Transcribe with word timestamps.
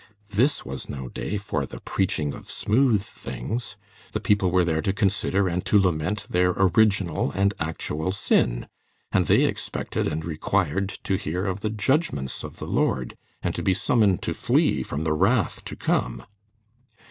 This 0.29 0.65
was 0.65 0.89
no 0.89 1.09
day 1.09 1.37
for 1.37 1.63
the 1.63 1.79
preaching 1.79 2.33
of 2.33 2.49
smooth 2.49 3.03
things. 3.03 3.77
The 4.13 4.19
people 4.19 4.49
were 4.49 4.65
there 4.65 4.81
to 4.81 4.91
consider 4.93 5.47
and 5.47 5.63
to 5.67 5.77
lament 5.79 6.25
their 6.27 6.53
Original 6.57 7.31
and 7.33 7.53
Actual 7.59 8.11
sin; 8.11 8.65
and 9.11 9.27
they 9.27 9.43
expected 9.45 10.07
and 10.07 10.25
required 10.25 10.89
to 11.03 11.17
hear 11.17 11.45
of 11.45 11.59
the 11.59 11.69
judgments 11.69 12.43
of 12.43 12.57
the 12.57 12.65
Lord, 12.65 13.15
and 13.43 13.53
to 13.53 13.61
be 13.61 13.75
summoned 13.75 14.23
to 14.23 14.33
flee 14.33 14.81
from 14.81 15.03
the 15.03 15.13
wrath 15.13 15.63
to 15.65 15.75
come. 15.75 16.23